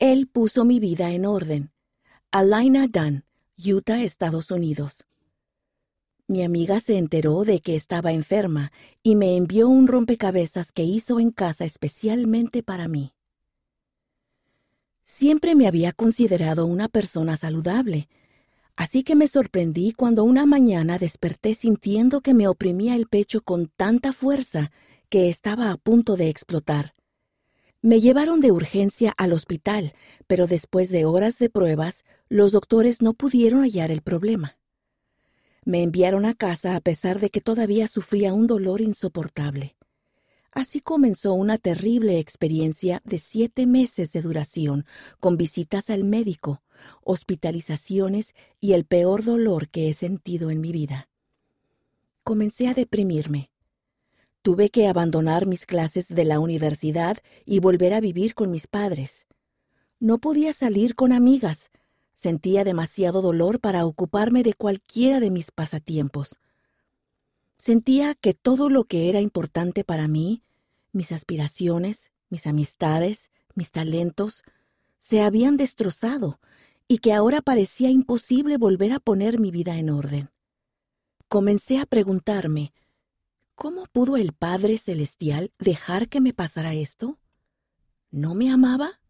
Él 0.00 0.28
puso 0.28 0.64
mi 0.64 0.80
vida 0.80 1.10
en 1.10 1.26
orden. 1.26 1.72
Alaina 2.30 2.86
Dunn, 2.88 3.26
Utah, 3.58 4.02
Estados 4.02 4.50
Unidos. 4.50 5.04
Mi 6.26 6.42
amiga 6.42 6.80
se 6.80 6.96
enteró 6.96 7.44
de 7.44 7.60
que 7.60 7.76
estaba 7.76 8.10
enferma 8.12 8.72
y 9.02 9.14
me 9.14 9.36
envió 9.36 9.68
un 9.68 9.86
rompecabezas 9.86 10.72
que 10.72 10.84
hizo 10.84 11.20
en 11.20 11.32
casa 11.32 11.66
especialmente 11.66 12.62
para 12.62 12.88
mí. 12.88 13.12
Siempre 15.02 15.54
me 15.54 15.66
había 15.66 15.92
considerado 15.92 16.64
una 16.64 16.88
persona 16.88 17.36
saludable, 17.36 18.08
así 18.76 19.02
que 19.02 19.16
me 19.16 19.28
sorprendí 19.28 19.92
cuando 19.92 20.24
una 20.24 20.46
mañana 20.46 20.96
desperté 20.96 21.54
sintiendo 21.54 22.22
que 22.22 22.32
me 22.32 22.48
oprimía 22.48 22.96
el 22.96 23.06
pecho 23.06 23.42
con 23.42 23.66
tanta 23.66 24.14
fuerza 24.14 24.72
que 25.10 25.28
estaba 25.28 25.70
a 25.70 25.76
punto 25.76 26.16
de 26.16 26.30
explotar. 26.30 26.94
Me 27.82 27.98
llevaron 27.98 28.40
de 28.40 28.52
urgencia 28.52 29.14
al 29.16 29.32
hospital, 29.32 29.94
pero 30.26 30.46
después 30.46 30.90
de 30.90 31.06
horas 31.06 31.38
de 31.38 31.48
pruebas, 31.48 32.04
los 32.28 32.52
doctores 32.52 33.00
no 33.00 33.14
pudieron 33.14 33.62
hallar 33.62 33.90
el 33.90 34.02
problema. 34.02 34.58
Me 35.64 35.82
enviaron 35.82 36.26
a 36.26 36.34
casa 36.34 36.76
a 36.76 36.80
pesar 36.80 37.20
de 37.20 37.30
que 37.30 37.40
todavía 37.40 37.88
sufría 37.88 38.34
un 38.34 38.46
dolor 38.46 38.82
insoportable. 38.82 39.76
Así 40.52 40.80
comenzó 40.80 41.32
una 41.32 41.56
terrible 41.56 42.18
experiencia 42.18 43.00
de 43.04 43.18
siete 43.18 43.64
meses 43.66 44.12
de 44.12 44.20
duración, 44.20 44.84
con 45.18 45.38
visitas 45.38 45.88
al 45.88 46.04
médico, 46.04 46.60
hospitalizaciones 47.02 48.34
y 48.60 48.74
el 48.74 48.84
peor 48.84 49.24
dolor 49.24 49.68
que 49.70 49.88
he 49.88 49.94
sentido 49.94 50.50
en 50.50 50.60
mi 50.60 50.72
vida. 50.72 51.08
Comencé 52.24 52.68
a 52.68 52.74
deprimirme. 52.74 53.50
Tuve 54.42 54.70
que 54.70 54.88
abandonar 54.88 55.44
mis 55.44 55.66
clases 55.66 56.08
de 56.08 56.24
la 56.24 56.40
universidad 56.40 57.18
y 57.44 57.60
volver 57.60 57.92
a 57.92 58.00
vivir 58.00 58.34
con 58.34 58.50
mis 58.50 58.66
padres. 58.66 59.26
No 59.98 60.18
podía 60.18 60.54
salir 60.54 60.94
con 60.94 61.12
amigas. 61.12 61.70
Sentía 62.14 62.64
demasiado 62.64 63.20
dolor 63.20 63.60
para 63.60 63.84
ocuparme 63.84 64.42
de 64.42 64.54
cualquiera 64.54 65.20
de 65.20 65.30
mis 65.30 65.50
pasatiempos. 65.50 66.38
Sentía 67.58 68.14
que 68.14 68.32
todo 68.32 68.70
lo 68.70 68.84
que 68.84 69.10
era 69.10 69.20
importante 69.20 69.84
para 69.84 70.08
mí, 70.08 70.42
mis 70.92 71.12
aspiraciones, 71.12 72.10
mis 72.30 72.46
amistades, 72.46 73.30
mis 73.54 73.72
talentos, 73.72 74.42
se 74.98 75.20
habían 75.20 75.58
destrozado 75.58 76.40
y 76.88 76.98
que 76.98 77.12
ahora 77.12 77.42
parecía 77.42 77.90
imposible 77.90 78.56
volver 78.56 78.92
a 78.92 79.00
poner 79.00 79.38
mi 79.38 79.50
vida 79.50 79.76
en 79.76 79.90
orden. 79.90 80.30
Comencé 81.28 81.78
a 81.78 81.84
preguntarme 81.84 82.72
¿Cómo 83.60 83.84
pudo 83.92 84.16
el 84.16 84.32
Padre 84.32 84.78
Celestial 84.78 85.52
dejar 85.58 86.08
que 86.08 86.22
me 86.22 86.32
pasara 86.32 86.72
esto? 86.72 87.18
¿No 88.10 88.34
me 88.34 88.50
amaba? 88.50 89.02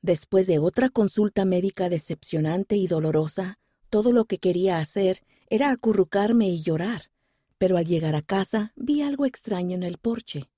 Después 0.00 0.46
de 0.46 0.58
otra 0.58 0.88
consulta 0.88 1.44
médica 1.44 1.90
decepcionante 1.90 2.76
y 2.76 2.86
dolorosa, 2.86 3.58
todo 3.90 4.12
lo 4.12 4.24
que 4.24 4.38
quería 4.38 4.78
hacer 4.78 5.20
era 5.50 5.72
acurrucarme 5.72 6.48
y 6.48 6.62
llorar, 6.62 7.10
pero 7.58 7.76
al 7.76 7.84
llegar 7.84 8.14
a 8.14 8.22
casa 8.22 8.72
vi 8.76 9.02
algo 9.02 9.26
extraño 9.26 9.74
en 9.74 9.82
el 9.82 9.98
porche. 9.98 10.50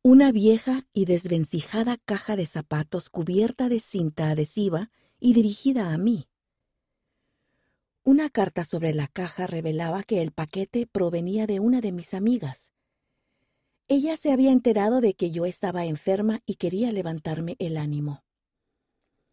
Una 0.00 0.30
vieja 0.30 0.86
y 0.92 1.06
desvencijada 1.06 1.96
caja 1.96 2.36
de 2.36 2.46
zapatos 2.46 3.10
cubierta 3.10 3.68
de 3.68 3.80
cinta 3.80 4.30
adhesiva 4.30 4.92
y 5.18 5.32
dirigida 5.32 5.92
a 5.92 5.98
mí. 5.98 6.28
Una 8.06 8.28
carta 8.28 8.64
sobre 8.64 8.92
la 8.92 9.08
caja 9.08 9.46
revelaba 9.46 10.02
que 10.02 10.20
el 10.20 10.30
paquete 10.30 10.86
provenía 10.86 11.46
de 11.46 11.58
una 11.58 11.80
de 11.80 11.90
mis 11.90 12.12
amigas. 12.12 12.74
Ella 13.88 14.18
se 14.18 14.30
había 14.30 14.52
enterado 14.52 15.00
de 15.00 15.14
que 15.14 15.30
yo 15.30 15.46
estaba 15.46 15.86
enferma 15.86 16.42
y 16.44 16.56
quería 16.56 16.92
levantarme 16.92 17.56
el 17.58 17.78
ánimo. 17.78 18.22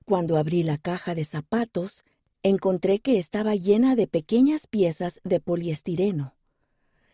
Cuando 0.05 0.37
abrí 0.37 0.63
la 0.63 0.77
caja 0.77 1.15
de 1.15 1.25
zapatos, 1.25 2.05
encontré 2.43 2.99
que 2.99 3.19
estaba 3.19 3.55
llena 3.55 3.97
de 3.97 4.07
pequeñas 4.07 4.67
piezas 4.67 5.19
de 5.25 5.41
poliestireno. 5.41 6.37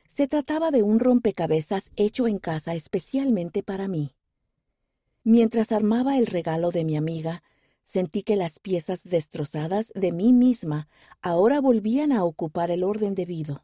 Se 0.08 0.28
trataba 0.28 0.70
de 0.70 0.84
un 0.84 1.00
rompecabezas 1.00 1.90
hecho 1.96 2.28
en 2.28 2.38
casa 2.38 2.76
especialmente 2.76 3.64
para 3.64 3.88
mí. 3.88 4.16
Mientras 5.24 5.72
armaba 5.72 6.20
el 6.20 6.28
regalo 6.28 6.70
de 6.70 6.84
mi 6.84 6.98
amiga, 6.98 7.42
Sentí 7.88 8.22
que 8.22 8.36
las 8.36 8.60
piezas 8.60 9.06
destrozadas 9.06 9.94
de 9.96 10.12
mí 10.12 10.34
misma 10.34 10.90
ahora 11.22 11.62
volvían 11.62 12.12
a 12.12 12.26
ocupar 12.26 12.70
el 12.70 12.84
orden 12.84 13.16
debido. 13.16 13.64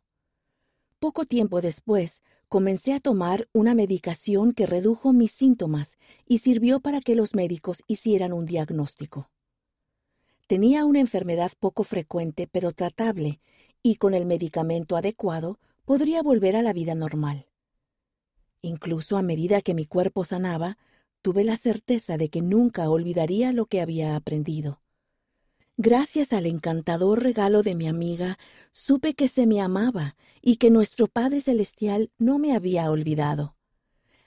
Poco 0.97 1.25
tiempo 1.25 1.59
después, 1.59 2.23
comencé 2.47 2.93
a 2.93 3.01
tomar 3.01 3.49
una 3.51 3.75
medicación 3.75 4.53
que 4.53 4.65
redujo 4.65 5.11
mis 5.11 5.33
síntomas 5.33 5.97
y 6.25 6.37
sirvió 6.37 6.79
para 6.79 7.01
que 7.01 7.15
los 7.15 7.35
médicos 7.35 7.83
hicieran 7.85 8.31
un 8.31 8.45
diagnóstico. 8.45 9.29
Tenía 10.47 10.85
una 10.85 11.01
enfermedad 11.01 11.51
poco 11.59 11.83
frecuente 11.83 12.47
pero 12.49 12.71
tratable, 12.71 13.41
y 13.81 13.97
con 13.97 14.13
el 14.13 14.25
medicamento 14.25 14.95
adecuado 14.95 15.59
podría 15.83 16.23
volver 16.23 16.55
a 16.55 16.61
la 16.61 16.71
vida 16.71 16.95
normal. 16.95 17.49
Incluso 18.61 19.17
a 19.17 19.21
medida 19.21 19.61
que 19.61 19.73
mi 19.73 19.85
cuerpo 19.85 20.23
sanaba, 20.23 20.77
tuve 21.23 21.43
la 21.43 21.57
certeza 21.57 22.17
de 22.17 22.29
que 22.29 22.41
nunca 22.41 22.87
olvidaría 22.89 23.51
lo 23.53 23.65
que 23.65 23.81
había 23.81 24.15
aprendido. 24.15 24.81
Gracias 25.77 26.33
al 26.33 26.45
encantador 26.45 27.23
regalo 27.23 27.63
de 27.63 27.73
mi 27.73 27.87
amiga, 27.87 28.37
supe 28.71 29.15
que 29.15 29.27
se 29.27 29.47
me 29.47 29.59
amaba 29.59 30.15
y 30.41 30.57
que 30.57 30.69
nuestro 30.69 31.07
Padre 31.07 31.41
Celestial 31.41 32.11
no 32.19 32.37
me 32.37 32.55
había 32.55 32.91
olvidado. 32.91 33.55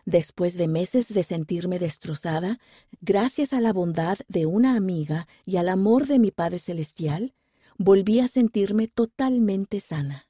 Después 0.07 0.57
de 0.57 0.67
meses 0.69 1.13
de 1.13 1.23
sentirme 1.23 1.79
destrozada, 1.79 2.59
gracias 3.01 3.53
a 3.53 3.61
la 3.61 3.73
bondad 3.73 4.19
de 4.27 4.47
una 4.47 4.75
amiga 4.75 5.29
y 5.45 5.59
al 5.59 5.69
amor 5.69 6.07
de 6.07 6.19
mi 6.19 6.31
Padre 6.31 6.59
Celestial, 6.59 7.35
volví 7.77 8.21
a 8.21 8.29
sentirme 8.29 8.89
totalmente 8.89 9.81
sana. 9.81 10.27